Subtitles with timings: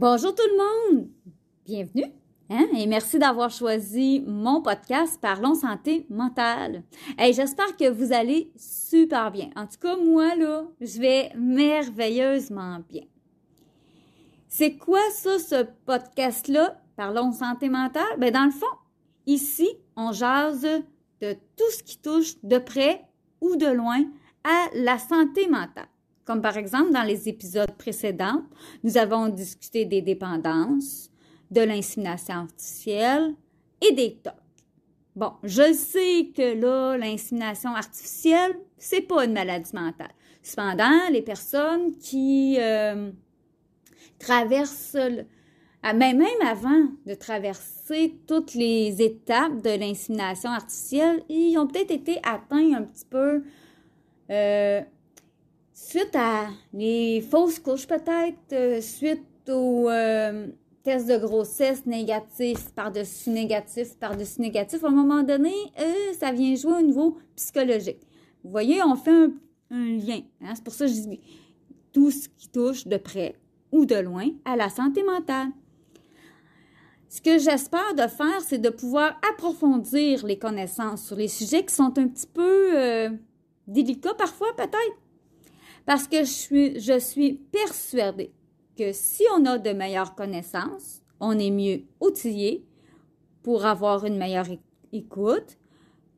[0.00, 1.10] Bonjour tout le monde!
[1.66, 2.06] Bienvenue!
[2.48, 2.68] Hein?
[2.74, 6.84] Et merci d'avoir choisi mon podcast Parlons santé mentale.
[7.18, 9.50] J'espère que vous allez super bien.
[9.56, 13.02] En tout cas, moi, là, je vais merveilleusement bien.
[14.48, 16.80] C'est quoi ça, ce podcast-là?
[16.96, 18.16] Parlons santé mentale?
[18.16, 18.78] Ben, dans le fond,
[19.26, 20.62] ici, on jase
[21.20, 23.04] de tout ce qui touche de près
[23.42, 24.02] ou de loin
[24.44, 25.88] à la santé mentale.
[26.24, 28.42] Comme par exemple, dans les épisodes précédents,
[28.84, 31.10] nous avons discuté des dépendances,
[31.50, 33.34] de l'insémination artificielle
[33.80, 34.34] et des TOC.
[35.16, 40.12] Bon, je sais que là, l'insémination artificielle, c'est pas une maladie mentale.
[40.42, 43.10] Cependant, les personnes qui euh,
[44.18, 44.96] traversent,
[45.82, 52.74] même avant de traverser toutes les étapes de l'insémination artificielle, ils ont peut-être été atteints
[52.74, 53.42] un petit peu
[54.30, 54.80] euh,
[55.80, 60.48] suite à les fausses couches peut-être, euh, suite aux euh,
[60.82, 66.54] tests de grossesse négatifs par-dessus négatifs par-dessus négatifs, à un moment donné, euh, ça vient
[66.54, 68.00] jouer au niveau psychologique.
[68.44, 69.10] Vous voyez, on fait
[69.70, 70.20] un, lien.
[70.42, 70.52] Hein.
[70.54, 71.20] C'est pour ça que je dis
[71.92, 73.34] tout ce qui touche de près
[73.72, 75.48] ou de loin à la santé mentale.
[77.08, 81.74] Ce que j'espère de faire, c'est de pouvoir approfondir les connaissances sur les sujets qui
[81.74, 83.10] sont un petit peu
[83.66, 84.96] délicats parfois peut-être
[85.90, 88.30] parce que je suis, persuadée
[88.78, 92.64] que si on a de meilleures connaissances, on est mieux outillé
[93.42, 94.46] pour avoir une meilleure
[94.92, 95.58] écoute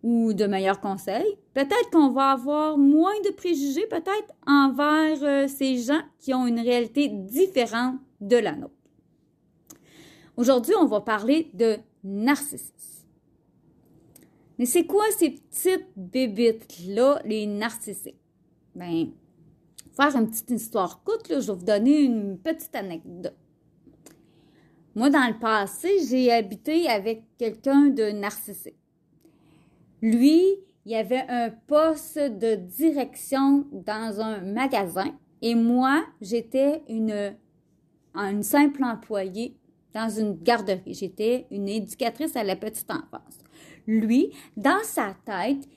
[0.02, 1.38] ou de meilleurs conseils.
[1.54, 6.60] Peut-être qu'on va avoir moins de préjugés, peut-être, envers euh, ces gens qui ont une
[6.60, 8.74] réalité différente de la nôtre.
[10.36, 13.06] Aujourd'hui, on va parler de narcissisme.
[14.58, 18.20] Mais c'est quoi ces petites bébites-là, les narcissiques?
[18.74, 19.12] Ben,
[19.96, 23.36] faire une petite histoire courte, je vais vous donner une petite anecdote.
[24.94, 28.76] Moi, dans le passé, j'ai habité avec quelqu'un de narcissique.
[30.02, 30.42] Lui,
[30.84, 37.34] il avait un poste de direction dans un magasin et moi, j'étais une,
[38.14, 39.56] une simple employée
[39.94, 40.94] dans une garderie.
[40.94, 43.38] J'étais une éducatrice à la petite enfance.
[43.86, 45.68] Lui, dans sa tête,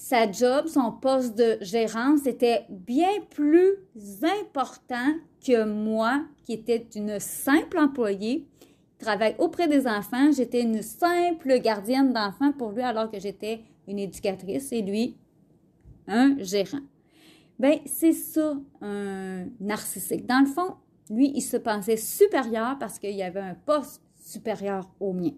[0.00, 3.74] sa job, son poste de gérance était bien plus
[4.22, 5.14] important
[5.46, 8.48] que moi, qui était une simple employée,
[8.98, 10.32] travaille auprès des enfants.
[10.32, 15.18] J'étais une simple gardienne d'enfants pour lui alors que j'étais une éducatrice et lui,
[16.08, 16.80] un gérant.
[17.58, 20.24] Ben, c'est ça, un narcissique.
[20.24, 20.76] Dans le fond,
[21.10, 25.32] lui, il se pensait supérieur parce qu'il y avait un poste supérieur au mien.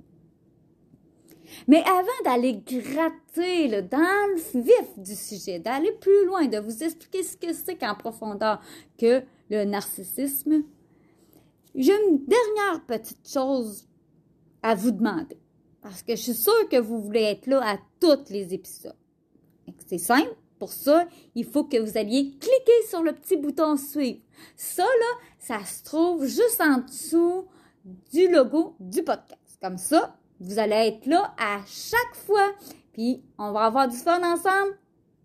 [1.68, 7.22] Mais avant d'aller gratter dans le vif du sujet, d'aller plus loin, de vous expliquer
[7.22, 8.60] ce que c'est qu'en profondeur
[8.98, 10.64] que le narcissisme,
[11.74, 13.88] j'ai une dernière petite chose
[14.62, 15.38] à vous demander.
[15.80, 18.94] Parce que je suis sûre que vous voulez être là à tous les épisodes.
[19.86, 20.34] C'est simple.
[20.58, 24.20] Pour ça, il faut que vous alliez cliquer sur le petit bouton suivre.
[24.56, 27.46] Ça, là, ça se trouve juste en dessous
[28.12, 29.58] du logo du podcast.
[29.60, 32.52] Comme ça, vous allez être là à chaque fois.
[32.92, 34.78] Puis on va avoir du fun ensemble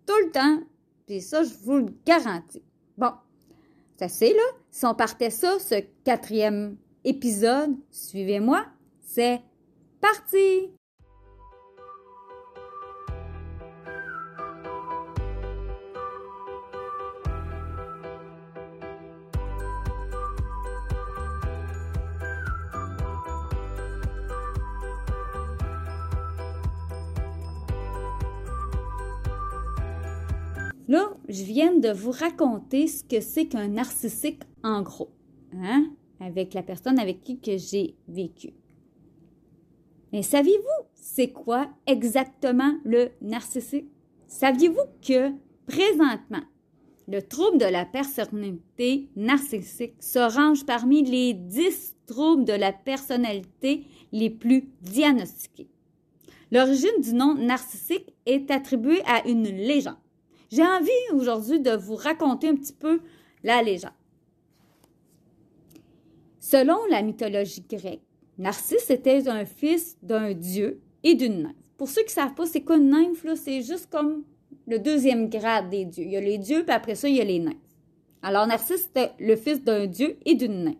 [0.06, 0.60] tout le temps.
[1.06, 2.62] Puis ça, je vous le garantis.
[2.96, 3.12] Bon,
[3.98, 4.42] ça c'est là.
[4.70, 8.64] Si on partait ça, ce quatrième épisode, suivez-moi,
[9.00, 9.42] c'est
[10.00, 10.77] parti!
[30.88, 35.10] Là, je viens de vous raconter ce que c'est qu'un narcissique en gros,
[35.54, 35.84] hein,
[36.18, 38.54] avec la personne avec qui que j'ai vécu.
[40.14, 43.90] Mais saviez-vous c'est quoi exactement le narcissique?
[44.28, 45.30] Saviez-vous que
[45.66, 46.44] présentement,
[47.06, 53.84] le trouble de la personnalité narcissique se range parmi les 10 troubles de la personnalité
[54.12, 55.68] les plus diagnostiqués?
[56.50, 59.96] L'origine du nom narcissique est attribuée à une légende.
[60.50, 63.00] J'ai envie aujourd'hui de vous raconter un petit peu
[63.44, 63.92] la légende.
[66.40, 68.00] Selon la mythologie grecque,
[68.38, 71.56] Narcisse était un fils d'un dieu et d'une nymphe.
[71.76, 73.26] Pour ceux qui ne savent pas, c'est quoi une nymphe?
[73.36, 74.24] C'est juste comme
[74.66, 76.04] le deuxième grade des dieux.
[76.04, 77.56] Il y a les dieux, puis après ça, il y a les nymphes.
[78.22, 80.76] Alors, Narcisse était le fils d'un dieu et d'une nymphe.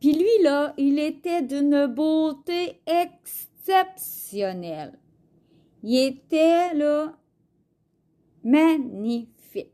[0.00, 4.98] Puis lui, là, il était d'une beauté exceptionnelle.
[5.82, 7.17] Il était, là,
[8.48, 9.72] magnifique.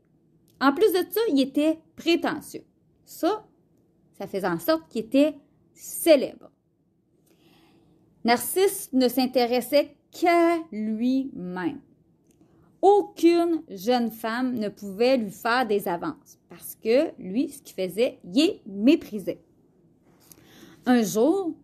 [0.61, 2.63] En plus de ça, il était prétentieux.
[3.05, 3.45] Ça,
[4.17, 5.35] ça faisait en sorte qu'il était
[5.73, 6.51] célèbre.
[8.23, 11.81] Narcisse ne s'intéressait qu'à lui-même.
[12.81, 18.19] Aucune jeune femme ne pouvait lui faire des avances parce que lui, ce qu'il faisait,
[18.23, 19.41] il méprisait.
[20.85, 21.55] Un jour,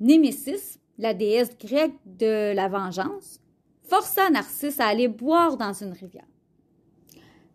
[0.00, 3.39] Némésis, la déesse grecque de la vengeance,
[3.90, 6.28] força Narcisse à aller boire dans une rivière.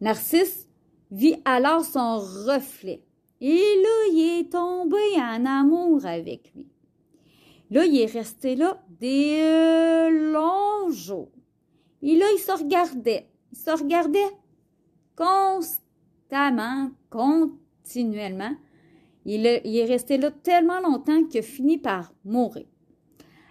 [0.01, 0.67] Narcisse
[1.09, 3.01] vit alors son reflet.
[3.39, 6.67] Et là, il est tombé en amour avec lui.
[7.71, 11.31] Là, il est resté là des euh, longs jours.
[12.01, 13.29] Et là, il se regardait.
[13.51, 14.31] Il se regardait
[15.15, 18.55] constamment, continuellement.
[19.25, 22.65] Il, il est resté là tellement longtemps qu'il a fini par mourir.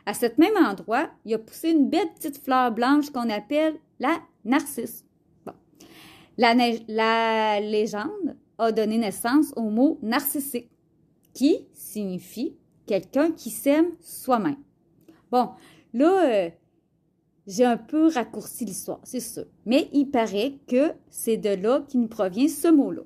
[0.07, 4.21] À cet même endroit, il a poussé une belle petite fleur blanche qu'on appelle la
[4.45, 5.05] narcisse.
[6.37, 10.71] La légende a donné naissance au mot narcissique,
[11.33, 12.57] qui signifie
[12.87, 14.59] quelqu'un qui s'aime soi-même.
[15.31, 15.51] Bon,
[15.93, 16.51] là, euh,
[17.47, 19.47] j'ai un peu raccourci l'histoire, c'est sûr.
[19.67, 23.03] Mais il paraît que c'est de là qu'il nous provient ce mot-là.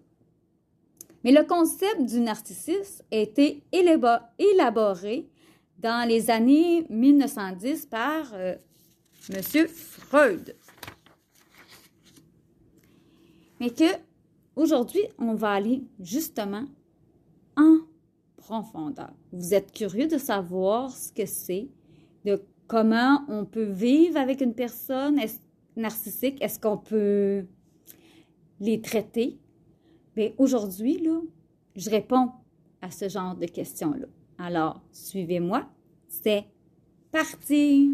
[1.25, 5.29] Mais le concept du narcissisme a été élaboré
[5.79, 8.57] dans les années 1910 par euh,
[9.31, 9.69] M.
[9.69, 10.57] Freud.
[13.61, 13.85] Mais que
[14.57, 16.65] aujourd'hui, on va aller justement
[17.57, 17.79] en
[18.37, 19.13] profondeur.
[19.33, 21.69] Vous êtes curieux de savoir ce que c'est,
[22.25, 25.21] de comment on peut vivre avec une personne
[25.77, 27.47] narcissique, est-ce qu'on peut
[28.61, 29.39] les traiter?
[30.15, 31.07] Bien, aujourd'hui,
[31.77, 32.31] je réponds
[32.81, 34.07] à ce genre de questions-là.
[34.41, 35.67] Alors, suivez-moi,
[36.09, 36.47] c'est
[37.11, 37.91] parti!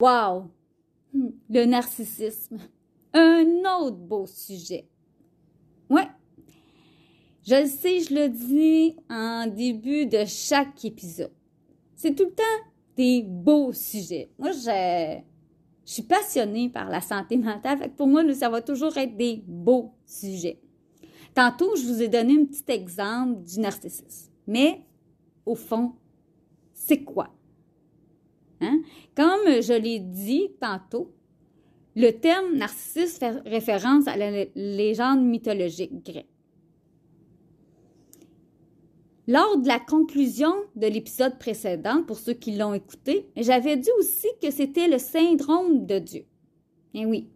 [0.00, 0.50] Wow!
[1.12, 2.58] Le narcissisme.
[3.12, 3.44] Un
[3.78, 4.88] autre beau sujet.
[5.94, 6.08] Ouais.
[7.46, 11.30] Je le sais, je le dis en début de chaque épisode.
[11.94, 14.28] C'est tout le temps des beaux sujets.
[14.36, 15.20] Moi, je,
[15.84, 17.92] suis passionnée par la santé mentale.
[17.96, 20.58] pour moi, ça va toujours être des beaux sujets.
[21.32, 24.32] Tantôt, je vous ai donné un petit exemple du narcissisme.
[24.48, 24.80] Mais,
[25.46, 25.92] au fond,
[26.72, 27.28] c'est quoi?
[28.60, 28.80] Hein?
[29.14, 31.14] Comme je l'ai dit tantôt,
[31.96, 36.26] le terme narcissiste fait référence à la légende mythologique grecque.
[39.26, 44.28] Lors de la conclusion de l'épisode précédent, pour ceux qui l'ont écouté, j'avais dit aussi
[44.42, 46.26] que c'était le syndrome de Dieu.
[46.92, 47.28] Eh oui,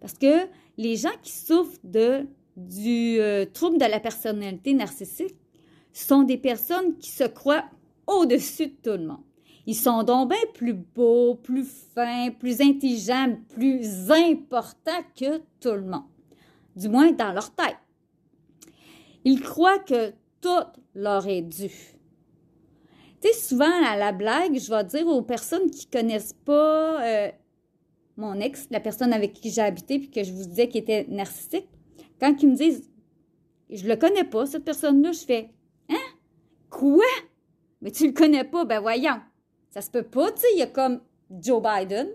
[0.00, 0.46] parce que
[0.76, 1.78] les gens qui souffrent
[2.56, 5.36] du euh, trouble de la personnalité narcissique
[5.92, 7.64] sont des personnes qui se croient
[8.06, 9.24] au-dessus de tout le monde.
[9.66, 15.82] Ils sont donc bien plus beaux, plus fins, plus intelligents, plus importants que tout le
[15.82, 16.04] monde.
[16.76, 17.76] Du moins dans leur tête.
[19.24, 21.68] Ils croient que tout leur est dû.
[23.20, 27.30] Tu sais, souvent à la blague, je vais dire aux personnes qui connaissent pas euh,
[28.16, 31.06] mon ex, la personne avec qui j'ai habité puis que je vous disais qu'il était
[31.08, 31.68] narcissique,
[32.18, 32.90] quand ils me disent
[33.68, 35.50] je le connais pas cette personne-là, je fais
[35.90, 35.96] hein?
[36.70, 37.04] Quoi?
[37.82, 38.64] Mais tu le connais pas?
[38.64, 39.20] Ben voyons.
[39.70, 41.00] Ça se peut pas, tu sais, il y a comme
[41.30, 42.08] Joe Biden,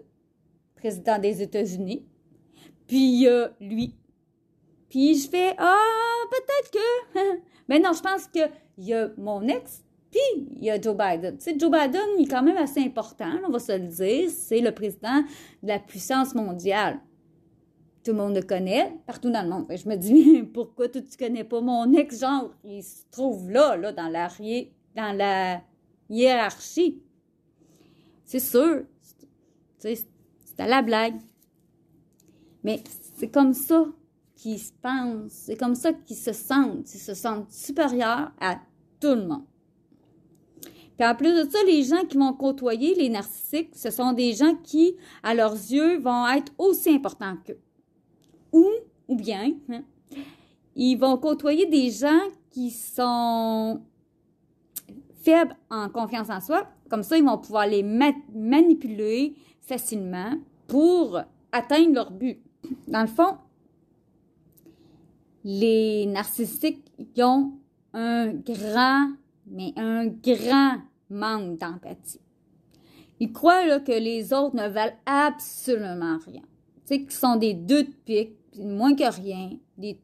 [0.76, 2.06] président des États-Unis,
[2.88, 3.96] puis il y a lui.
[4.90, 9.48] Puis je fais ah peut-être que mais non, je pense que il y a mon
[9.48, 9.86] ex
[10.16, 11.38] puis il y a Joe Biden.
[11.38, 14.30] Tu sais, Joe Biden, il est quand même assez important, on va se le dire.
[14.30, 15.22] C'est le président
[15.62, 17.00] de la puissance mondiale.
[18.02, 19.66] Tout le monde le connaît, partout dans le monde.
[19.70, 22.22] Je me dis, pourquoi toi, tu connais pas mon ex?
[22.22, 24.30] Genre, il se trouve là, là, dans la,
[24.96, 25.62] dans la
[26.10, 27.02] hiérarchie.
[28.26, 28.84] C'est sûr.
[29.78, 30.06] C'est
[30.58, 31.20] à la blague.
[32.64, 32.84] Mais
[33.18, 33.86] c'est comme ça
[34.36, 35.32] qu'ils se pensent.
[35.32, 36.94] C'est comme ça qu'ils se sentent.
[36.94, 38.60] Ils se sentent supérieurs à
[39.00, 39.46] tout le monde.
[40.98, 44.34] Puis en plus de ça, les gens qui vont côtoyer les narcissiques, ce sont des
[44.34, 47.60] gens qui, à leurs yeux, vont être aussi importants qu'eux.
[48.54, 48.70] Ou,
[49.10, 49.84] bien, hein,
[50.76, 53.82] ils vont côtoyer des gens qui sont
[55.22, 60.34] faibles en confiance en soi, comme ça, ils vont pouvoir les manipuler facilement
[60.68, 61.20] pour
[61.52, 62.40] atteindre leur but.
[62.88, 63.38] Dans le fond,
[65.44, 66.84] les narcissiques
[67.20, 67.54] ont
[67.94, 69.12] un grand,
[69.48, 70.78] mais un grand
[71.10, 72.20] manque d'empathie.
[73.20, 76.42] Ils croient que les autres ne valent absolument rien.
[76.42, 80.00] Tu sais, qu'ils sont des deux de pique, moins que rien, des,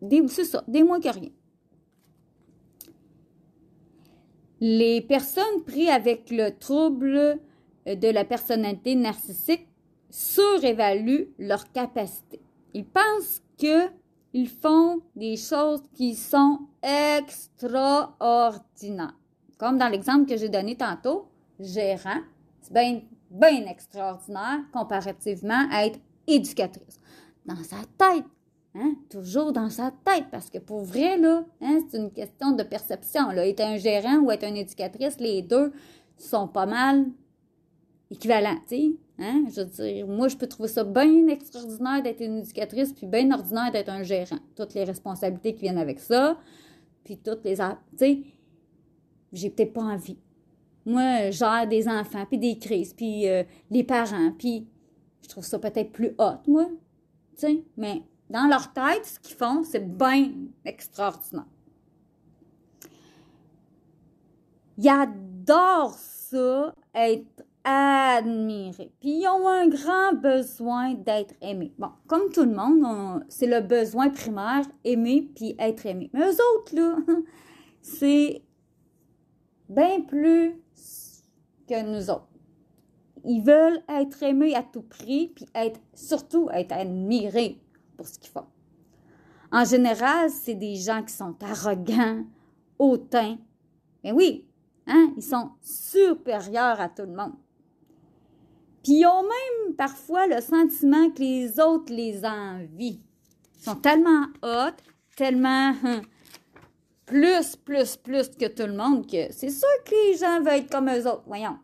[0.00, 1.30] des c'est ça, des moins que rien.
[4.60, 7.38] Les personnes prises avec le trouble
[7.86, 9.68] de la personnalité narcissique
[10.10, 12.40] surévaluent leur capacité.
[12.74, 19.14] Ils pensent qu'ils font des choses qui sont extraordinaires.
[19.58, 22.20] Comme dans l'exemple que j'ai donné tantôt, gérant,
[22.60, 23.00] c'est bien,
[23.30, 27.00] bien extraordinaire comparativement à être éducatrice.
[27.46, 28.24] Dans sa tête,
[28.78, 28.94] Hein?
[29.10, 33.30] Toujours dans sa tête, parce que pour vrai, là, hein, c'est une question de perception.
[33.30, 33.46] Là.
[33.46, 35.72] Être un gérant ou être une éducatrice, les deux
[36.16, 37.06] sont pas mal
[38.10, 38.58] équivalents.
[39.18, 39.44] Hein?
[39.48, 43.30] Je veux dire, moi, je peux trouver ça bien extraordinaire d'être une éducatrice, puis bien
[43.32, 44.38] ordinaire d'être un gérant.
[44.54, 46.38] Toutes les responsabilités qui viennent avec ça,
[47.02, 47.56] puis toutes les...
[47.56, 47.62] Tu
[47.96, 48.22] sais,
[49.32, 50.18] j'ai peut-être pas envie.
[50.86, 54.68] Moi, je gère des enfants, puis des crises, puis euh, les parents, puis
[55.22, 56.66] je trouve ça peut-être plus hot, moi.
[57.36, 60.30] Tu sais, mais dans leur tête, ce qu'ils font, c'est bien
[60.64, 61.46] extraordinaire.
[64.76, 68.92] Ils adorent ça, être admirés.
[69.00, 71.72] Puis ils ont un grand besoin d'être aimés.
[71.78, 76.10] Bon, comme tout le monde, c'est le besoin primaire, aimer puis être aimé.
[76.12, 76.96] Mais eux autres, là,
[77.82, 78.42] c'est
[79.68, 80.54] bien plus
[81.68, 82.28] que nous autres.
[83.24, 87.60] Ils veulent être aimés à tout prix, puis être, surtout être admirés
[87.98, 88.46] pour ce qu'ils font.
[89.52, 92.24] En général, c'est des gens qui sont arrogants,
[92.78, 93.36] hautains.
[94.04, 94.46] Mais oui,
[94.86, 97.34] hein, ils sont supérieurs à tout le monde.
[98.82, 103.00] Puis ils ont même parfois le sentiment que les autres les envient.
[103.58, 104.76] Ils sont tellement hauts,
[105.16, 106.02] tellement hein,
[107.04, 110.70] plus, plus, plus que tout le monde que c'est sûr que les gens veulent être
[110.70, 111.24] comme eux autres.
[111.26, 111.58] Voyons.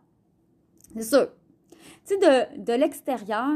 [0.95, 1.29] C'est sûr.
[2.05, 3.49] Tu sais, de, de l'extérieur,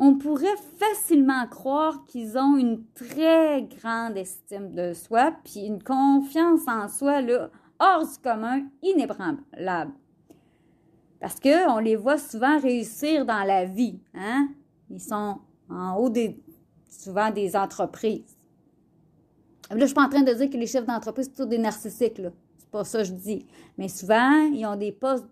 [0.00, 6.60] on pourrait facilement croire qu'ils ont une très grande estime de soi, puis une confiance
[6.68, 7.50] en soi là,
[7.80, 9.92] hors du commun, inébranlable.
[11.20, 13.98] Parce qu'on les voit souvent réussir dans la vie.
[14.14, 14.48] Hein?
[14.88, 16.40] Ils sont en haut des,
[16.88, 18.38] souvent des entreprises.
[19.68, 21.58] Là, je suis pas en train de dire que les chefs d'entreprise, sont tous des
[21.58, 22.18] narcissiques.
[22.18, 22.30] Là.
[22.56, 23.46] C'est pas ça que je dis.
[23.76, 25.26] Mais souvent, ils ont des postes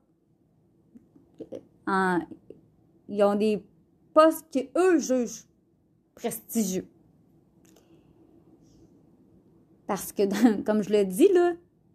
[1.86, 2.18] en,
[3.08, 3.62] ils ont des
[4.16, 5.44] postes qu'eux jugent
[6.14, 6.88] prestigieux.
[9.86, 11.52] Parce que, comme je le dis là,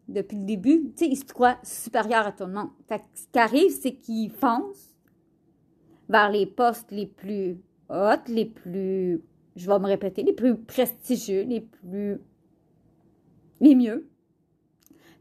[0.07, 2.69] depuis le début, ils se croient supérieurs à tout le monde.
[2.87, 4.95] ce qui arrive, c'est qu'ils foncent
[6.09, 7.57] vers les postes les plus
[7.89, 9.23] hauts, les plus,
[9.55, 12.19] je vais me répéter, les plus prestigieux, les plus,
[13.61, 14.07] les mieux.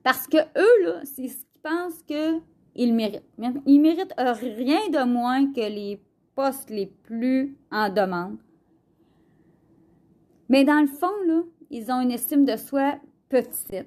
[0.02, 3.22] Parce que eux, là, c'est ce qu'ils pensent qu'ils méritent.
[3.64, 5.98] Ils méritent rien de moins que les
[6.68, 8.38] les plus en demande.
[10.48, 12.96] Mais dans le fond, là, ils ont une estime de soi
[13.28, 13.86] petite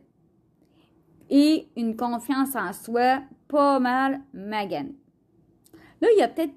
[1.30, 4.96] et une confiance en soi pas mal maganée.
[6.02, 6.54] Là, il y a peut-être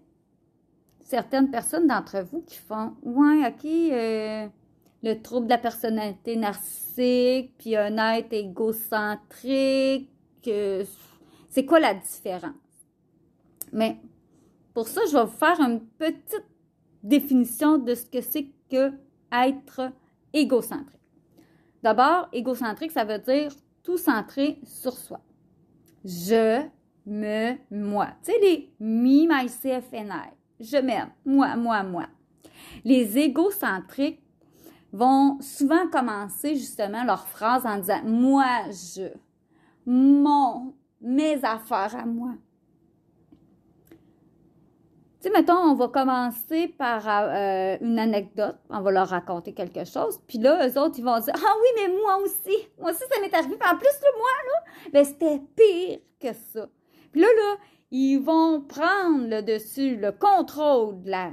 [1.01, 4.47] certaines personnes d'entre vous qui font Ouais, OK, euh,
[5.03, 10.11] le trouble de la personnalité narcissique, puis être égocentrique,
[10.43, 12.53] c'est quoi la différence?
[13.73, 13.99] Mais
[14.77, 16.45] pour ça, je vais vous faire une petite
[17.03, 18.93] définition de ce que c'est que
[19.33, 19.91] être
[20.35, 21.01] égocentrique.
[21.83, 23.53] D'abord, égocentrique, ça veut dire
[23.83, 25.23] tout centré sur soi.
[26.05, 26.61] Je,
[27.07, 28.09] me, moi.
[28.23, 30.29] Tu sais, les me, myself and I.
[30.61, 31.09] Je m'aime.
[31.25, 32.09] Moi, moi, moi.
[32.85, 34.21] Les égocentriques
[34.93, 39.09] vont souvent commencer justement leur phrase en disant moi, je,
[39.87, 42.35] mon, mes affaires à moi
[45.27, 50.21] sais, mettons, on va commencer par euh, une anecdote, on va leur raconter quelque chose,
[50.27, 53.21] puis là, eux autres, ils vont dire Ah oui, mais moi aussi, moi aussi, ça
[53.21, 53.57] m'est arrivé.
[53.57, 56.69] Puis en plus, le moi, là, ben, c'était pire que ça.
[57.13, 57.57] Puis là, là,
[57.91, 61.33] ils vont prendre le dessus, le contrôle de la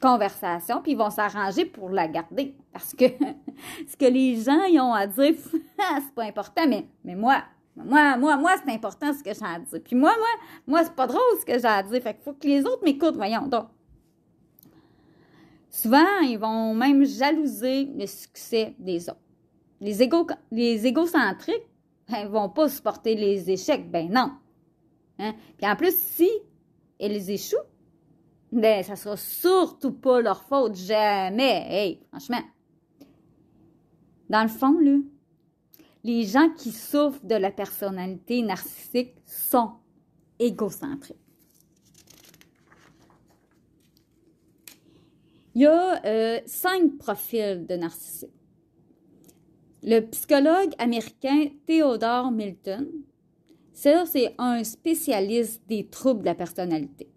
[0.00, 2.56] conversation, puis ils vont s'arranger pour la garder.
[2.72, 3.04] Parce que
[3.88, 7.42] ce que les gens ont à dire, c'est pas important, mais, mais moi,
[7.84, 9.80] moi, moi, moi, c'est important ce que j'ai à dire.
[9.84, 10.28] Puis moi, moi,
[10.66, 12.02] moi, c'est pas drôle ce que j'ai à dire.
[12.02, 13.46] Fait qu'il faut que les autres m'écoutent, voyons.
[13.46, 13.68] Donc,
[15.70, 19.20] souvent, ils vont même jalouser le succès des autres.
[19.80, 20.08] Les,
[20.50, 21.66] les égocentriques,
[22.08, 23.90] ils ben, vont pas supporter les échecs.
[23.90, 24.32] Ben non.
[25.18, 25.34] Hein?
[25.56, 26.28] Puis en plus, si
[26.98, 27.56] elles échouent,
[28.50, 30.74] ben, ça sera surtout pas leur faute.
[30.74, 31.66] Jamais.
[31.68, 32.42] Hey, franchement.
[34.28, 34.96] Dans le fond, là,
[36.04, 39.72] les gens qui souffrent de la personnalité narcissique sont
[40.38, 41.16] égocentriques.
[45.54, 48.30] Il y a euh, cinq profils de narcissique.
[49.82, 52.86] Le psychologue américain Theodore Milton,
[53.72, 57.08] c'est un spécialiste des troubles de la personnalité.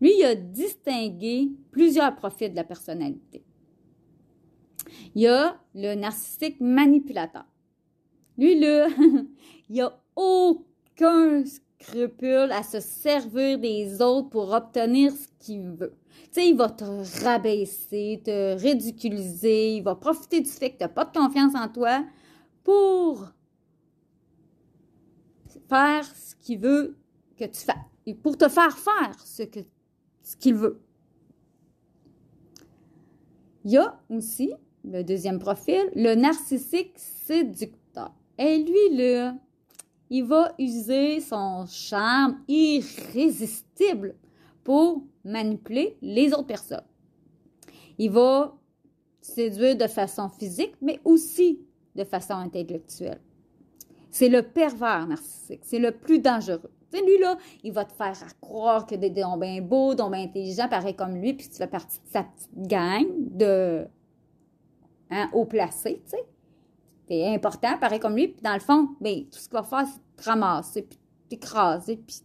[0.00, 3.44] Lui, il a distingué plusieurs profils de la personnalité.
[5.14, 7.44] Il y a le narcissique manipulateur.
[8.38, 8.88] Lui, là,
[9.68, 15.94] il a aucun scrupule à se servir des autres pour obtenir ce qu'il veut.
[16.24, 16.84] Tu sais, il va te
[17.24, 21.68] rabaisser, te ridiculiser, il va profiter du fait que tu n'as pas de confiance en
[21.68, 22.04] toi
[22.64, 23.26] pour
[25.68, 26.96] faire ce qu'il veut
[27.36, 27.76] que tu fasses.
[28.06, 29.42] Et pour te faire faire ce
[30.22, 30.80] ce qu'il veut.
[33.64, 34.52] Il y a aussi
[34.84, 37.85] le deuxième profil, le narcissique séducteur.
[38.38, 39.34] Et lui, là,
[40.10, 44.14] il va user son charme irrésistible
[44.62, 46.84] pour manipuler les autres personnes.
[47.98, 48.54] Il va
[49.20, 51.60] séduire de façon physique, mais aussi
[51.94, 53.20] de façon intellectuelle.
[54.10, 56.70] C'est le pervers narcissique, c'est le plus dangereux.
[56.90, 60.22] Tu sais, lui, là, il va te faire croire que t'es bien beau, donc bien
[60.22, 63.86] intelligent, pareil comme lui, puis tu fais partie de sa petite gang de
[65.10, 66.24] hein, haut placé, tu sais.
[67.06, 69.86] T'es important, pareil comme lui, puis dans le fond, bien, tout ce qu'il va faire,
[69.86, 70.98] c'est te ramasser, puis
[71.28, 72.20] t'écraser, puis...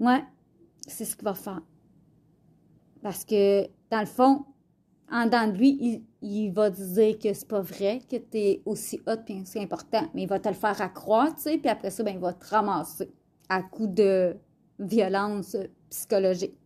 [0.00, 0.24] Ouais,
[0.86, 1.62] c'est ce qu'il va faire.
[3.02, 4.44] Parce que, dans le fond,
[5.10, 8.38] en dedans de lui, il, il va te dire que c'est pas vrai, que tu
[8.38, 11.90] es aussi hot et aussi important, mais il va te le faire accroître, puis après
[11.90, 13.10] ça, ben, il va te ramasser
[13.48, 14.36] à coup de
[14.78, 15.56] violence
[15.88, 16.56] psychologique.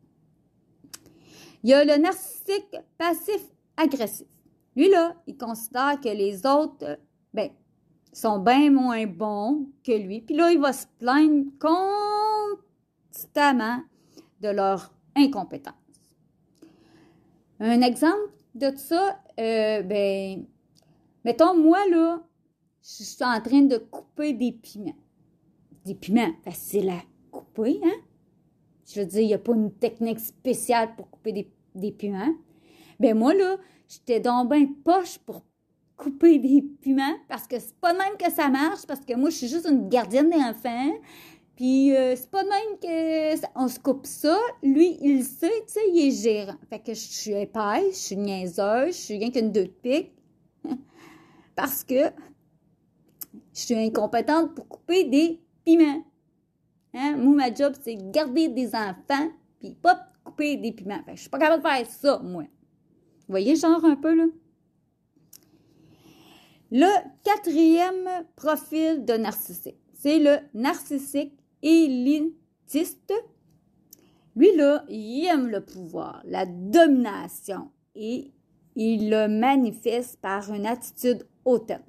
[1.62, 4.27] Il y a le narcissique passif-agressif.
[4.76, 6.98] Lui, là, il considère que les autres,
[7.35, 7.50] ben,
[8.12, 10.20] sont bien moins bons que lui.
[10.20, 11.44] Puis là, il va se plaindre
[13.12, 13.83] constamment
[14.40, 15.74] de leur incompétence.
[17.61, 20.46] Un exemple de ça, euh, ben,
[21.24, 22.22] mettons, moi, là,
[22.83, 24.96] je suis en train de couper des piments.
[25.85, 27.92] Des piments, facile à couper, hein?
[28.87, 32.35] Je veux dire, il n'y a pas une technique spéciale pour couper des, des piments.
[32.98, 33.56] Ben moi, là,
[33.90, 35.42] j'étais donc bien poche pour
[35.96, 39.37] couper des piments parce que c'est pas même que ça marche, parce que moi, je
[39.37, 40.94] suis juste une gardienne d'enfants.
[41.57, 44.38] Puis euh, c'est pas de même que on se coupe ça.
[44.62, 46.57] Lui, il sait, tu sais, il est gérant.
[46.70, 50.12] Fait que je suis épaisse, je suis niaiseuse, je suis rien qu'une deux de pique.
[51.57, 52.11] Parce que
[53.53, 56.03] je suis incompétente pour couper des piments.
[56.94, 57.16] Hein?
[57.18, 61.03] Moi, ma job, c'est garder des enfants, puis pas couper des piments.
[61.05, 62.44] Fait que je suis pas capable de faire ça, moi.
[63.31, 64.25] Voyez, genre un peu, là?
[66.73, 66.88] Le
[67.25, 73.12] quatrième profil de narcissique, c'est le narcissique élitiste,
[74.37, 78.33] lui, là, il aime le pouvoir, la domination et
[78.75, 81.83] il le manifeste par une attitude hautaine.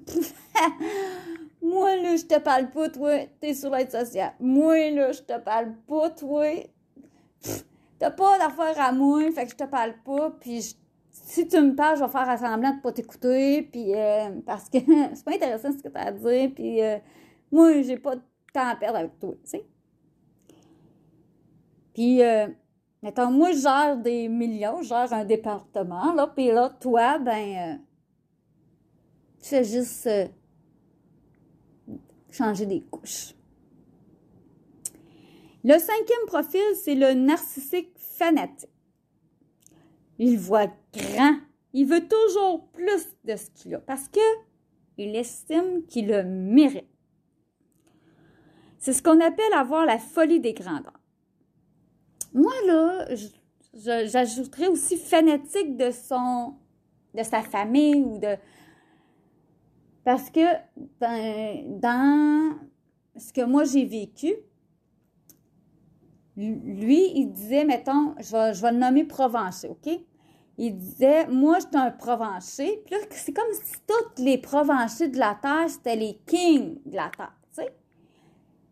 [1.62, 4.34] Moi, là, je te parle pas, toi, t'es sur l'aide sociale.
[4.40, 6.46] Moi, là, je te parle pas, toi.
[7.98, 10.76] T'as pas d'affaire à moi, fait que je te parle pas, puis
[11.32, 14.78] si tu me parles, je vais faire semblant de pas t'écouter, puis euh, parce que
[15.14, 16.98] c'est pas intéressant ce que t'as à dire, puis euh,
[17.50, 19.66] moi, j'ai pas de temps à perdre avec toi, tu sais.
[21.94, 22.48] Puis, euh,
[23.02, 27.56] mettons, moi, je gère des millions, je gère un département, là, puis là, toi, ben,
[27.56, 27.74] euh,
[29.42, 30.26] tu fais juste euh,
[32.30, 33.34] changer des couches.
[35.64, 38.68] Le cinquième profil, c'est le narcissique fanatique.
[40.24, 41.34] Il voit grand.
[41.72, 44.20] Il veut toujours plus de ce qu'il a parce que
[44.96, 46.86] il estime qu'il le mérite.
[48.78, 51.00] C'est ce qu'on appelle avoir la folie des grandeurs.
[52.32, 53.08] Moi, là,
[53.74, 56.54] j'ajouterais aussi fanatique de son,
[57.14, 58.36] de sa famille ou de.
[60.04, 60.46] Parce que
[61.00, 62.58] ben, dans
[63.16, 64.36] ce que moi j'ai vécu,
[66.36, 69.90] lui, il disait, mettons, je vais, le nommer Provencher, OK?
[70.64, 72.84] Il disait, moi, je suis un Provencher.
[72.86, 76.94] Puis là, c'est comme si tous les Provenchers de la Terre, c'était les kings de
[76.94, 77.74] la Terre, sais?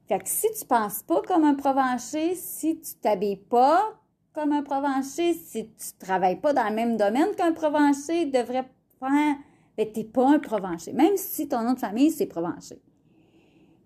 [0.07, 4.01] Fait que si tu penses pas comme un provencher, si tu t'habilles pas
[4.33, 9.37] comme un provencher, si tu travailles pas dans le même domaine qu'un provencher, devrait faire,
[9.77, 10.93] ben, t'es pas un provencher.
[10.93, 12.81] Même si ton nom de famille, c'est provencher.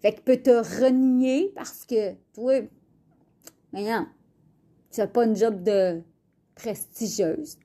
[0.03, 2.61] Fait que peut te renier parce que, toi,
[3.73, 4.07] voyons,
[4.91, 6.03] tu n'as pas une job de
[6.55, 7.57] prestigieuse.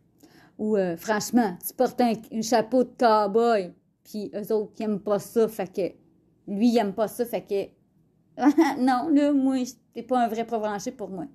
[0.60, 5.17] Ou, euh, franchement, tu portes un, chapeau de cowboy, puis eux autres, qui aiment pas
[5.17, 8.41] ça, fait que, lui, il aime pas ça, fait que,
[8.78, 9.56] non, là, moi,
[9.93, 11.26] t'es pas un vrai provencher pour moi.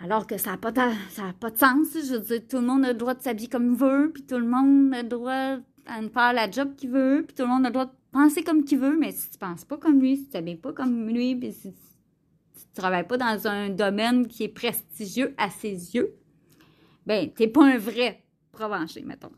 [0.00, 1.86] Alors que ça n'a pas, de, pas de sens.
[1.94, 4.24] Je veux dire, tout le monde a le droit de s'habiller comme il veut, puis
[4.24, 7.48] tout le monde a le droit de faire la job qu'il veut, puis tout le
[7.48, 10.00] monde a le droit de penser comme qu'il veut, mais si tu penses pas comme
[10.00, 14.26] lui, si tu t'habilles pas comme lui, puis si tu travailles pas dans un domaine
[14.26, 16.16] qui est prestigieux à ses yeux,
[17.06, 19.32] ben, t'es pas un vrai provencher, mettons.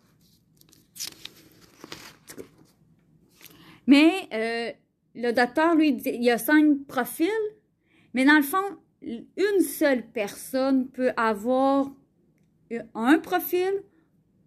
[3.87, 4.73] Mais euh,
[5.15, 7.29] le docteur, lui, dit, il y a cinq profils,
[8.15, 11.91] mais dans le fond, une seule personne peut avoir
[12.95, 13.83] un profil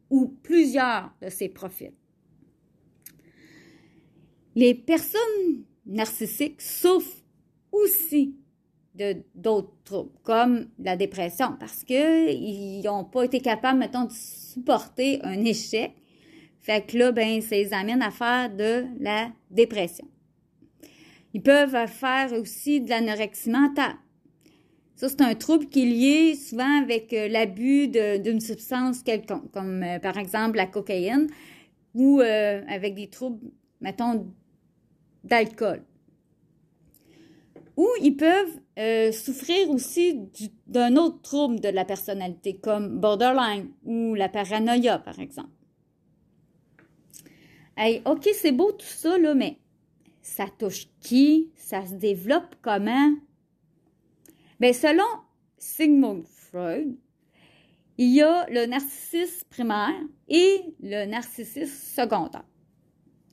[0.10, 1.93] ou plusieurs de ces profils.
[4.56, 7.23] Les personnes narcissiques souffrent
[7.71, 8.36] aussi
[9.36, 15.43] d'autres troubles, comme la dépression, parce qu'ils n'ont pas été capables, mettons, de supporter un
[15.45, 15.93] échec.
[16.62, 20.07] Fait que là, ben, ça les amène à faire de la dépression.
[21.33, 23.95] Ils peuvent faire aussi de l'anorexie mentale.
[24.97, 29.83] Ça, c'est un trouble qui est lié souvent avec euh, l'abus d'une substance quelconque, comme
[29.83, 31.27] euh, par exemple la cocaïne,
[31.93, 34.33] ou euh, avec des troubles, mettons,
[35.23, 35.83] d'alcool.
[37.75, 38.60] Ou ils peuvent
[39.11, 40.29] souffrir aussi
[40.67, 45.49] d'un autre trouble de la personnalité, comme borderline ou la paranoïa, par exemple.
[47.75, 49.59] Hey, OK, c'est beau tout ça, là, mais
[50.21, 51.51] ça touche qui?
[51.55, 53.15] Ça se développe comment?
[54.59, 55.03] Bien, selon
[55.57, 56.97] Sigmund Freud,
[57.97, 62.45] il y a le narcissisme primaire et le narcissisme secondaire.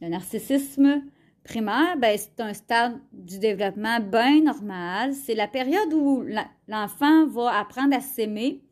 [0.00, 1.02] Le narcissisme
[1.44, 5.14] primaire, ben, c'est un stade du développement bien normal.
[5.14, 6.24] C'est la période où
[6.66, 8.62] l'enfant va apprendre à s'aimer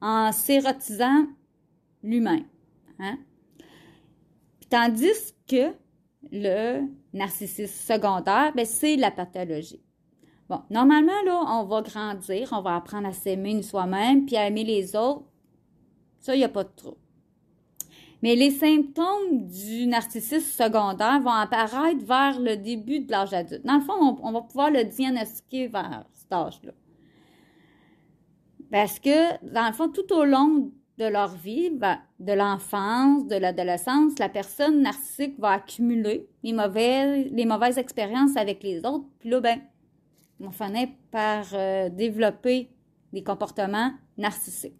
[0.00, 1.26] en s'érotisant
[2.02, 2.44] lui-même.
[2.98, 3.18] Hein?
[4.68, 5.72] Tandis que
[6.30, 9.82] le narcissisme secondaire, ben, c'est la pathologie.
[10.48, 14.64] Bon, normalement, là, on va grandir, on va apprendre à s'aimer soi-même, puis à aimer
[14.64, 15.24] les autres.
[16.18, 16.98] Ça, il n'y a pas de trop.
[18.22, 23.64] Mais les symptômes du narcissisme secondaire vont apparaître vers le début de l'âge adulte.
[23.64, 26.72] Dans le fond, on, va pouvoir le diagnostiquer vers cet âge-là.
[28.70, 33.36] Parce que, dans le fond, tout au long de leur vie, ben, de l'enfance, de
[33.36, 39.06] l'adolescence, la personne narcissique va accumuler les mauvaises, les mauvaises expériences avec les autres.
[39.18, 39.60] Puis là, ben,
[40.40, 42.70] on finit par euh, développer
[43.12, 44.79] des comportements narcissiques.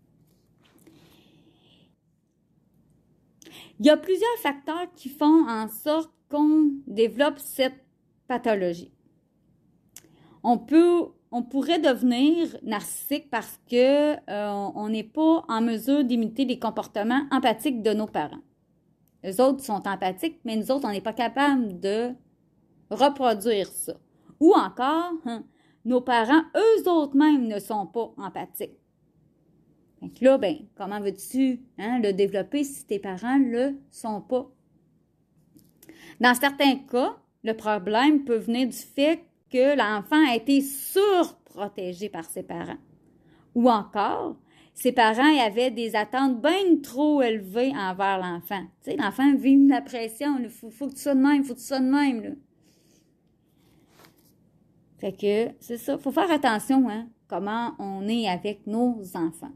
[3.80, 7.82] Il y a plusieurs facteurs qui font en sorte qu'on développe cette
[8.28, 8.92] pathologie.
[10.42, 16.44] On peut, on pourrait devenir narcissique parce que euh, on n'est pas en mesure d'imiter
[16.44, 18.42] les comportements empathiques de nos parents.
[19.22, 22.10] Les autres sont empathiques, mais nous autres, on n'est pas capable de
[22.90, 23.94] reproduire ça.
[24.40, 25.44] Ou encore, hein,
[25.86, 28.79] nos parents, eux autres mêmes, ne sont pas empathiques.
[30.02, 34.50] Donc là, ben, comment veux-tu hein, le développer si tes parents ne le sont pas?
[36.20, 42.24] Dans certains cas, le problème peut venir du fait que l'enfant a été surprotégé par
[42.24, 42.78] ses parents.
[43.54, 44.36] Ou encore,
[44.74, 48.64] ses parents avaient des attentes bien trop élevées envers l'enfant.
[48.82, 51.58] Tu l'enfant vit la pression, il faut, que tu sois de même, il faut que
[51.58, 52.36] tu sois de même.
[54.98, 59.52] Fait que c'est ça, faut faire attention, hein, comment on est avec nos enfants.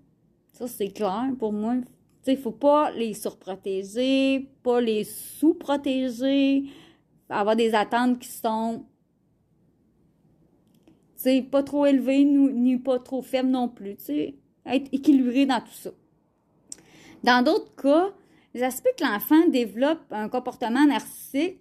[0.54, 1.74] Ça, c'est clair pour moi.
[2.22, 6.64] Sais, faut pas les surprotéger, pas les sous-protéger,
[7.28, 8.86] avoir des attentes qui sont,
[11.16, 13.96] tu sais, pas trop élevées, ni pas trop faibles non plus,
[14.64, 15.90] être équilibré dans tout ça.
[17.22, 18.14] Dans d'autres cas,
[18.62, 21.58] aspects que l'enfant développe un comportement narcissique,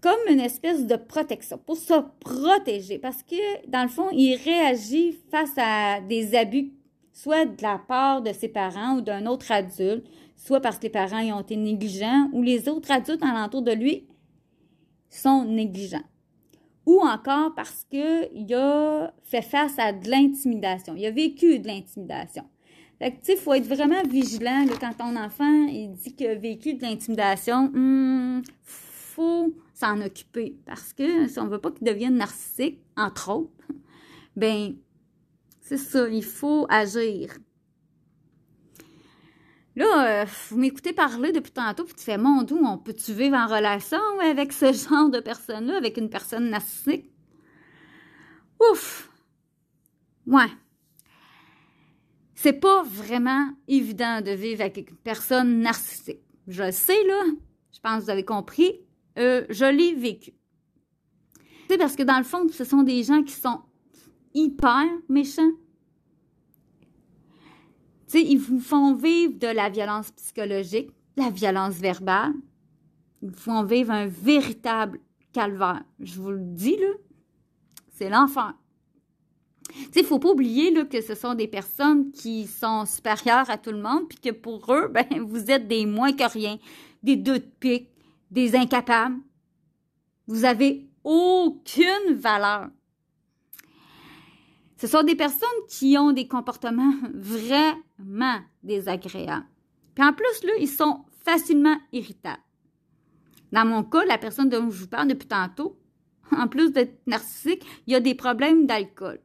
[0.00, 5.12] comme une espèce de protection, pour se protéger, parce que dans le fond, il réagit
[5.30, 6.72] face à des abus,
[7.14, 10.04] soit de la part de ses parents ou d'un autre adulte,
[10.36, 14.06] soit parce que les parents ont été négligents ou les autres adultes alentour de lui
[15.08, 16.02] sont négligents.
[16.84, 20.94] Ou encore parce qu'il a fait face à de l'intimidation.
[20.96, 22.44] Il a vécu de l'intimidation.
[22.98, 26.34] Fait que, tu il faut être vraiment vigilant quand ton enfant il dit qu'il a
[26.34, 27.70] vécu de l'intimidation.
[27.72, 30.56] Il hmm, faut s'en occuper.
[30.66, 33.50] Parce que si on veut pas qu'il devienne narcissique, entre autres,
[34.36, 34.74] ben
[35.64, 37.38] c'est ça, il faut agir.
[39.76, 43.36] Là, euh, vous m'écoutez parler depuis tantôt, puis tu fais, mon doux, on peut-tu vivre
[43.36, 47.10] en relation avec ce genre de personne-là, avec une personne narcissique?
[48.70, 49.10] Ouf!
[50.26, 50.50] Ouais.
[52.34, 56.20] C'est pas vraiment évident de vivre avec une personne narcissique.
[56.46, 57.22] Je le sais, là.
[57.72, 58.80] Je pense que vous avez compris.
[59.18, 60.34] Euh, je l'ai vécu.
[61.70, 63.62] C'est parce que dans le fond, ce sont des gens qui sont
[64.34, 65.52] hyper méchants.
[68.08, 72.32] Tu ils vous font vivre de la violence psychologique, la violence verbale.
[73.22, 75.00] Ils vous font vivre un véritable
[75.32, 75.82] calvaire.
[76.00, 76.92] Je vous le dis, là,
[77.90, 78.54] c'est l'enfer.
[79.68, 83.72] Tu sais, faut pas oublier que ce sont des personnes qui sont supérieures à tout
[83.72, 86.58] le monde, puis que pour eux, ben, vous êtes des moins que rien,
[87.02, 87.80] des deux de
[88.30, 89.16] des incapables.
[90.26, 92.68] Vous avez aucune valeur.
[94.84, 99.46] Ce sont des personnes qui ont des comportements vraiment désagréables.
[99.94, 102.42] Puis en plus, là, ils sont facilement irritables.
[103.50, 105.80] Dans mon cas, la personne dont je vous parle depuis tantôt,
[106.36, 109.20] en plus d'être narcissique, il y a des problèmes d'alcool.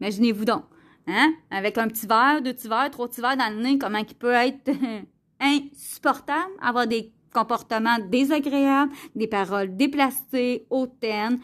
[0.00, 0.64] Imaginez-vous donc,
[1.06, 1.30] hein?
[1.50, 4.14] Avec un petit verre, deux petits verres, trois petits verres dans le nez, comment il
[4.14, 4.70] peut être
[5.40, 11.38] insupportable, avoir des comportements désagréables, des paroles déplacées, hautaines.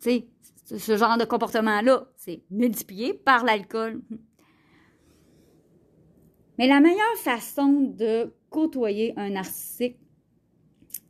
[0.00, 0.28] Tu sais,
[0.64, 4.00] ce genre de comportement-là, c'est multiplié par l'alcool.
[6.58, 9.98] Mais la meilleure façon de côtoyer un narcissique,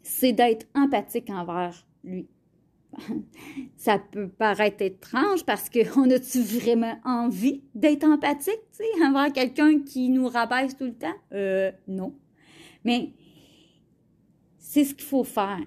[0.03, 2.29] c'est d'être empathique envers lui.
[3.77, 8.61] Ça peut paraître étrange parce qu'on a-tu vraiment envie d'être empathique,
[9.03, 11.15] envers quelqu'un qui nous rabaisse tout le temps?
[11.33, 12.15] Euh, non.
[12.85, 13.13] Mais
[14.59, 15.61] c'est ce qu'il faut faire.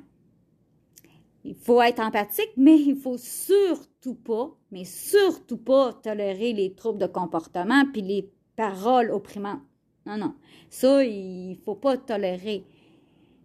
[1.44, 7.00] Il faut être empathique, mais il faut surtout pas, mais surtout pas tolérer les troubles
[7.00, 9.62] de comportement puis les paroles opprimantes.
[10.06, 10.36] Non, non.
[10.70, 12.66] Ça, il faut pas tolérer.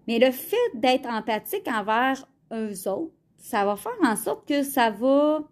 [0.08, 4.90] Mais le fait d'être empathique envers eux autres, ça va faire en sorte que ça
[4.90, 5.48] va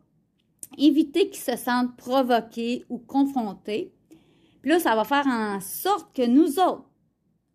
[0.78, 3.92] éviter qu'ils se sentent provoqués ou confrontés.
[4.62, 6.88] Puis là, ça va faire en sorte que nous autres,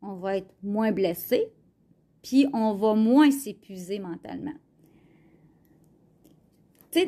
[0.01, 1.51] on va être moins blessés,
[2.21, 4.53] puis on va moins s'épuiser mentalement.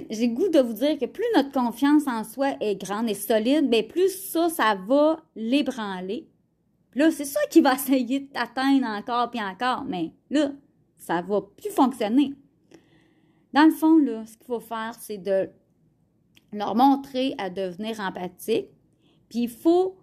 [0.10, 3.70] J'ai goût de vous dire que plus notre confiance en soi est grande et solide,
[3.70, 6.28] bien plus ça, ça va l'ébranler.
[6.96, 10.52] Là, c'est ça qui va essayer de t'atteindre encore puis encore, mais là,
[10.98, 12.34] ça va plus fonctionner.
[13.54, 15.50] Dans le fond, là, ce qu'il faut faire, c'est de
[16.52, 18.68] leur montrer à devenir empathique.
[19.30, 19.98] Puis il faut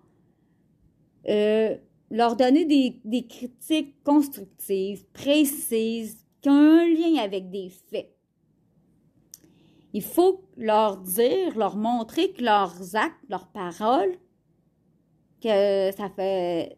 [1.28, 1.76] euh,
[2.10, 8.13] leur donner des, des, critiques constructives, précises, qui ont un lien avec des faits.
[9.94, 14.18] Il faut leur dire, leur montrer que leurs actes, leurs paroles,
[15.40, 16.76] que ça fait,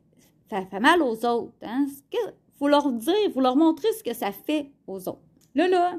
[0.50, 1.55] ça mal aux autres.
[1.62, 1.87] Hein?
[2.12, 5.22] Il faut leur dire, il faut leur montrer ce que ça fait aux autres.
[5.55, 5.98] Là, là,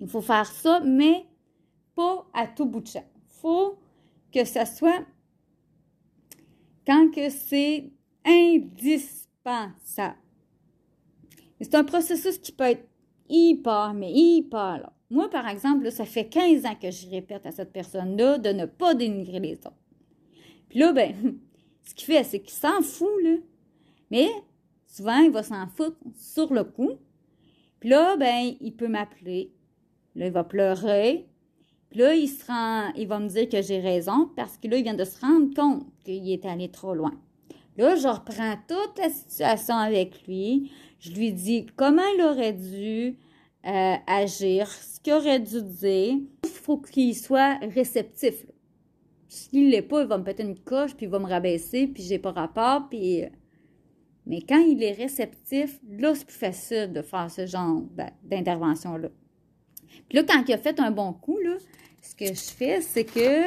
[0.00, 1.24] il faut faire ça, mais
[1.94, 3.06] pas à tout bout de champ.
[3.40, 3.78] Faut
[4.32, 5.04] que ce soit
[6.84, 7.92] quand que c'est
[8.24, 10.16] indispensable.
[11.60, 12.88] C'est un processus qui peut être
[13.28, 14.92] hyper, mais hyper là.
[15.10, 18.66] Moi, par exemple, ça fait 15 ans que je répète à cette personne-là de ne
[18.66, 19.72] pas dénigrer les autres.
[20.68, 21.14] Puis là, ben,
[21.84, 23.36] ce qu'il fait, c'est qu'il s'en fout, là.
[24.10, 24.28] Mais
[24.86, 26.92] souvent, il va s'en foutre sur le coup.
[27.80, 29.52] Puis là, ben, il peut m'appeler.
[30.14, 31.26] Là, il va pleurer.
[31.90, 34.80] Puis là, il, se rend, il va me dire que j'ai raison parce que là,
[34.82, 37.14] vient de se rendre compte qu'il est allé trop loin.
[37.78, 40.70] Là, je reprends toute la situation avec lui.
[40.98, 43.16] Je lui dis comment il aurait dû
[43.66, 46.18] euh, agir, ce qu'il aurait dû dire.
[46.44, 48.46] Il faut qu'il soit réceptif.
[49.28, 51.86] S'il ne l'est pas, il va me péter une coche, puis il va me rabaisser,
[51.86, 53.24] puis j'ai pas rapport, puis...
[53.24, 53.28] Euh,
[54.26, 57.82] mais quand il est réceptif, là, c'est plus facile de faire ce genre
[58.22, 59.08] d'intervention-là.
[60.08, 61.56] Puis là, quand il a fait un bon coup, là,
[62.02, 63.44] ce que je fais, c'est que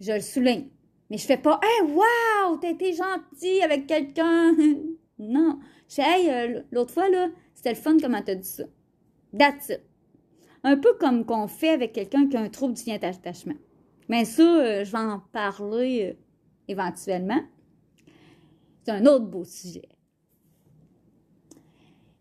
[0.00, 0.68] je le souligne.
[1.10, 4.54] Mais je fais pas Hey, wow, t'as été gentil avec quelqu'un.
[5.18, 5.58] non.
[5.88, 8.64] Je fais euh, l'autre fois, là, c'était le fun comment t'as dit ça.
[9.38, 9.72] That's.
[10.62, 13.54] Un peu comme qu'on fait avec quelqu'un qui a un trouble du lien d'attachement.
[14.08, 16.22] Mais ça, euh, je vais en parler euh,
[16.68, 17.40] éventuellement.
[18.82, 19.88] C'est un autre beau sujet.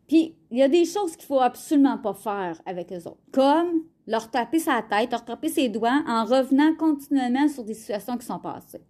[0.08, 3.84] Puis, il y a des choses qu'il faut absolument pas faire avec eux autres, comme
[4.08, 8.25] leur taper sa tête, leur taper ses doigts en revenant continuellement sur des situations qui
[8.25, 8.84] sont passées.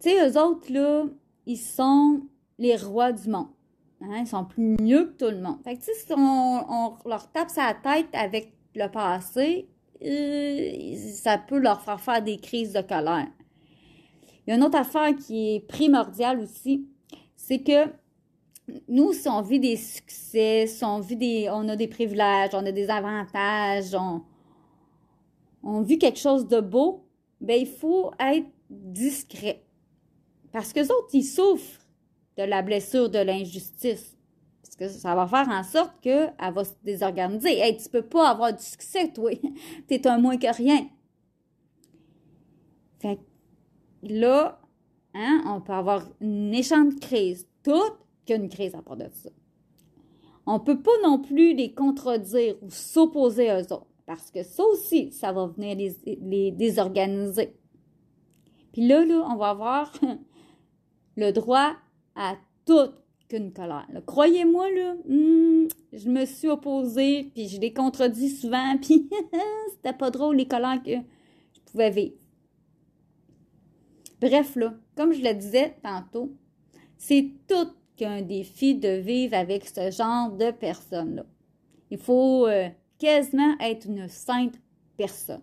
[0.00, 1.06] Tu sais, eux autres, là,
[1.46, 2.22] ils sont
[2.58, 3.48] les rois du monde.
[4.10, 4.20] Hein?
[4.20, 5.58] Ils sont plus mieux que tout le monde.
[5.64, 9.68] Fait que, si on, leur tape sa tête avec le passé,
[10.04, 13.28] euh, ça peut leur faire faire des crises de colère.
[14.46, 16.86] Il y a une autre affaire qui est primordiale aussi,
[17.36, 17.90] c'est que
[18.88, 22.64] nous, si on vit des succès, si on vit des, on a des privilèges, on
[22.64, 24.22] a des avantages, on,
[25.62, 27.04] on vit quelque chose de beau,
[27.40, 29.64] ben il faut être discret.
[30.52, 31.83] Parce que les autres, ils souffrent
[32.36, 34.16] de la blessure, de l'injustice.
[34.62, 37.58] Parce que ça va faire en sorte qu'elle va se désorganiser.
[37.58, 39.30] Hey, tu peux pas avoir du succès, toi.
[39.88, 40.88] tu es un moins que rien.
[42.98, 43.18] Fait
[44.02, 44.60] là,
[45.14, 49.30] hein, on peut avoir une méchante crise, toute qu'une crise à part de ça.
[50.46, 55.10] On peut pas non plus les contredire ou s'opposer aux autres, parce que ça aussi,
[55.12, 57.56] ça va venir les, les désorganiser.
[58.72, 59.92] Puis là, là, on va avoir
[61.16, 61.76] le droit
[62.16, 62.94] à toute
[63.28, 63.86] qu'une colère.
[64.06, 69.08] Croyez-moi, là, hmm, je me suis opposée, puis je l'ai contredit souvent, puis
[69.70, 72.14] c'était pas drôle les colères que je pouvais vivre.
[74.20, 76.32] Bref, là, comme je le disais tantôt,
[76.96, 81.26] c'est tout qu'un défi de vivre avec ce genre de personnes-là.
[81.90, 84.54] Il faut euh, quasiment être une sainte
[84.96, 85.42] personne.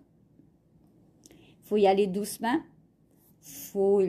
[1.30, 2.60] Il faut y aller doucement.
[3.46, 4.02] Il faut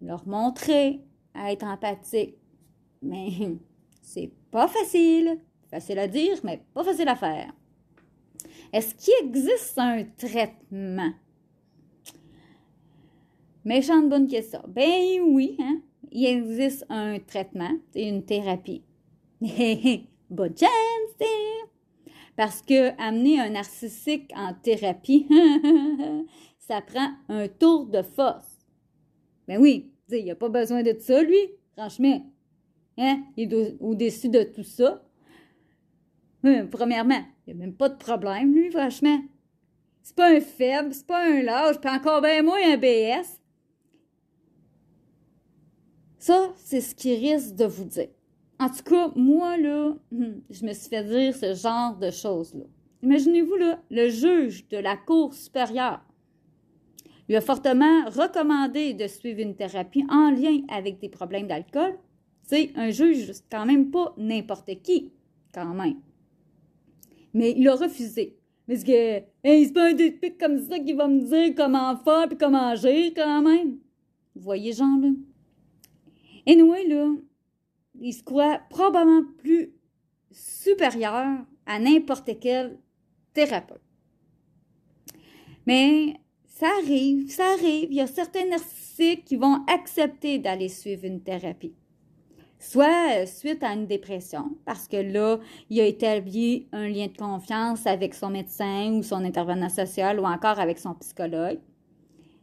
[0.00, 1.00] leur montrer
[1.36, 2.36] à être empathique.
[3.02, 3.28] Mais
[4.02, 5.40] c'est pas facile.
[5.70, 7.52] Facile à dire, mais pas facile à faire.
[8.72, 11.12] Est-ce qu'il existe un traitement?
[13.64, 14.62] Méchante bonne question.
[14.68, 15.80] Ben oui, hein?
[16.12, 18.84] il existe un traitement, et une thérapie.
[20.30, 21.28] bonne chance!
[22.36, 25.26] Parce que amener un narcissique en thérapie,
[26.58, 28.66] ça prend un tour de force.
[29.48, 31.38] Ben oui, il n'y a pas besoin de ça, lui,
[31.76, 32.24] franchement.
[32.98, 33.22] Hein?
[33.36, 35.02] Il est au-dessus de tout ça.
[36.70, 39.20] Premièrement, il n'y a même pas de problème, lui, franchement.
[40.02, 43.40] C'est pas un faible, c'est pas un lâche, puis encore bien moins un BS.
[46.18, 48.08] Ça, c'est ce qui risque de vous dire.
[48.58, 52.64] En tout cas, moi, là, hum, je me suis fait dire ce genre de choses-là.
[53.02, 56.05] Imaginez-vous, là, le juge de la Cour supérieure
[57.28, 61.98] lui a fortement recommandé de suivre une thérapie en lien avec des problèmes d'alcool.
[62.42, 65.12] C'est un juge, quand même pas n'importe qui,
[65.52, 66.00] quand même.
[67.34, 68.36] Mais il a refusé.
[68.68, 72.36] Parce que, c'est pas un dépic comme ça qui va me dire comment faire et
[72.36, 73.78] comment agir, quand même.
[74.34, 75.10] Vous voyez, Jean, là?
[76.46, 77.14] Et nous, là,
[78.00, 79.72] il se croit probablement plus
[80.30, 82.78] supérieur à n'importe quel
[83.32, 83.80] thérapeute.
[85.66, 86.14] Mais
[86.58, 87.88] ça arrive, ça arrive.
[87.90, 91.74] Il y a certains narcissiques qui vont accepter d'aller suivre une thérapie.
[92.58, 95.38] Soit euh, suite à une dépression, parce que là,
[95.68, 100.24] il a établi un lien de confiance avec son médecin ou son intervenant social ou
[100.24, 101.58] encore avec son psychologue.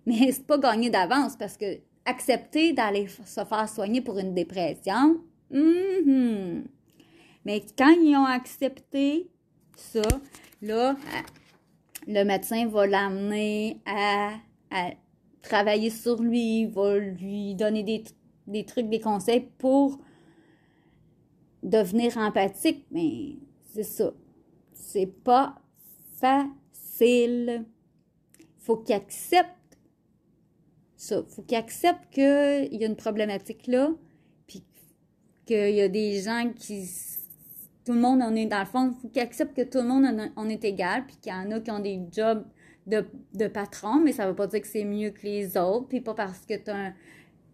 [0.05, 5.21] Mais c'est pas gagné d'avance parce que accepter d'aller se faire soigner pour une dépression,
[5.51, 6.65] mm-hmm.
[7.45, 9.27] mais quand ils ont accepté
[9.75, 10.01] ça,
[10.61, 10.95] là,
[12.07, 14.33] le médecin va l'amener à,
[15.41, 18.03] travailler sur lui, va lui donner des,
[18.47, 19.99] des trucs, des conseils pour
[21.61, 22.85] devenir empathique.
[22.91, 23.35] Mais
[23.73, 24.13] c'est ça.
[24.73, 25.55] C'est pas
[26.19, 27.65] facile.
[28.59, 29.49] Faut qu'il accepte
[30.95, 31.23] ça.
[31.27, 32.23] Faut qu'il accepte qu'il
[32.71, 33.91] y a une problématique là,
[34.47, 34.63] puis
[35.45, 36.85] qu'il y a des gens qui
[37.85, 39.87] tout le monde en est, dans le fond, il faut qu'ils acceptent que tout le
[39.87, 42.45] monde en, est égal, puis qu'il y en a qui ont des jobs
[42.87, 46.01] de, de patron, mais ça veut pas dire que c'est mieux que les autres, puis
[46.01, 46.93] pas parce que tu as,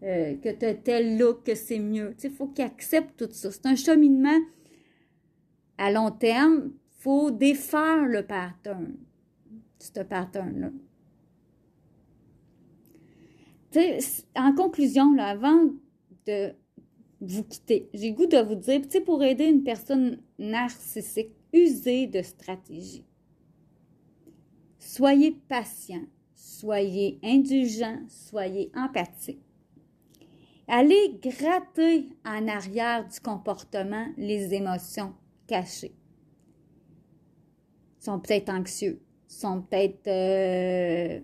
[0.02, 0.34] euh,
[0.84, 2.14] tel look que c'est mieux.
[2.22, 3.50] Il faut qu'ils acceptent tout ça.
[3.50, 4.38] C'est un cheminement
[5.76, 6.72] à long terme.
[6.72, 8.94] Il faut défaire le pattern,
[9.78, 10.70] ce pattern-là.
[14.36, 15.70] En conclusion, là, avant
[16.26, 16.52] de
[17.20, 17.88] vous quitter.
[17.92, 23.04] J'ai goût de vous dire, tu sais, pour aider une personne narcissique, usez de stratégie.
[24.78, 26.04] Soyez patient,
[26.34, 29.40] soyez indulgent, soyez empathique.
[30.66, 35.14] Allez gratter en arrière du comportement les émotions
[35.46, 35.94] cachées.
[38.00, 41.20] Ils sont peut-être anxieux, sont peut-être euh,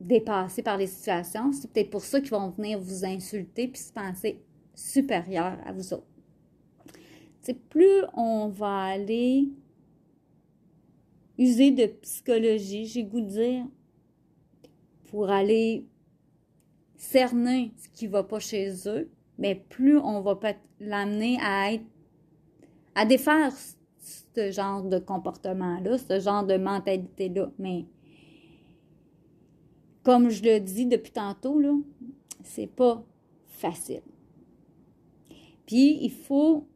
[0.00, 1.52] dépassés par les situations.
[1.52, 4.40] C'est peut-être pour ça qu'ils vont venir vous insulter puis se penser
[4.74, 6.06] supérieur à vous autres.
[7.70, 9.48] Plus on va aller
[11.38, 13.66] user de psychologie, j'ai goût de dire,
[15.06, 15.86] pour aller
[16.96, 20.38] cerner ce qui va pas chez eux, mais plus on va
[20.78, 21.84] l'amener à être,
[22.94, 23.52] à défaire
[23.98, 27.50] ce genre de comportement-là, ce genre de mentalité-là.
[27.58, 27.86] Mais
[30.04, 31.74] comme je le dis depuis tantôt, là,
[32.44, 33.04] c'est pas
[33.46, 34.02] facile.
[35.78, 36.66] Il faut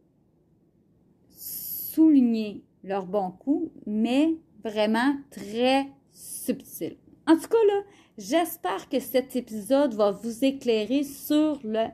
[1.31, 6.97] souligner leur bon coup, mais vraiment très subtil.
[7.27, 7.83] En tout cas, là,
[8.19, 11.87] j'espère que cet épisode va vous éclairer sur le,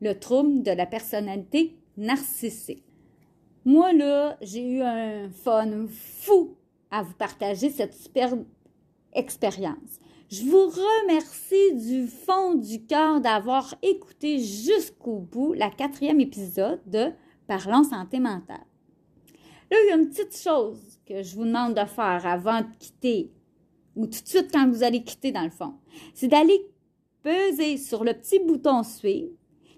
[0.00, 2.84] le trouble de la personnalité narcissique.
[3.64, 6.56] Moi, là, j'ai eu un fun fou
[6.90, 8.34] à vous partager cette super
[9.12, 9.98] expérience.
[10.30, 17.12] Je vous remercie du fond du cœur d'avoir écouté jusqu'au bout la quatrième épisode de
[17.46, 18.66] Parlons santé mentale.
[19.70, 22.66] Là, il y a une petite chose que je vous demande de faire avant de
[22.78, 23.32] quitter,
[23.96, 25.76] ou tout de suite quand vous allez quitter dans le fond,
[26.12, 26.60] c'est d'aller
[27.22, 29.32] peser sur le petit bouton Suivre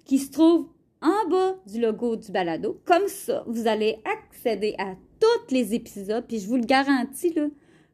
[0.05, 0.69] qui se trouve
[1.01, 2.81] en bas du logo du balado.
[2.87, 7.47] Comme ça, vous allez accéder à tous les épisodes, puis je vous le garantis, là,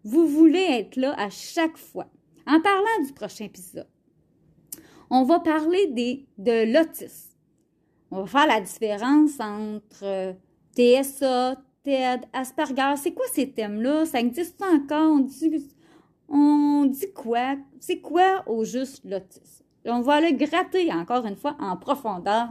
[0.04, 2.08] vous voulez être là à chaque fois.
[2.46, 3.88] En parlant du prochain épisode,
[5.10, 5.86] on va parler
[6.38, 7.36] de l'autisme.
[8.10, 10.32] On va faire la différence entre euh,
[10.76, 12.94] TSA, TED, Asperger.
[12.96, 14.06] C'est quoi ces thèmes-là?
[14.06, 15.12] Ça existe encore?
[15.12, 15.68] On dit,
[16.28, 17.56] on dit quoi?
[17.80, 19.64] C'est quoi au juste l'autisme?
[19.84, 22.48] On va le gratter encore une fois en profondeur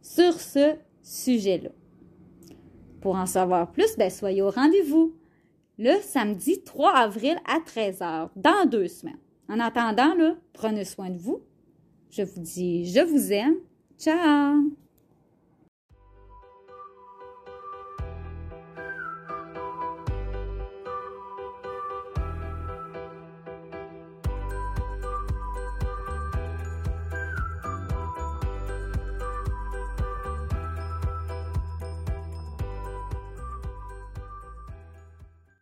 [0.00, 1.70] sur ce sujet-là.
[3.00, 5.14] Pour en savoir plus, ben, soyez au rendez-vous
[5.82, 9.18] le samedi 3 avril à 13h, dans deux semaines.
[9.48, 10.14] En attendant,
[10.52, 11.42] prenez soin de vous.
[12.10, 13.56] Je vous dis, je vous aime.
[13.98, 14.81] Ciao!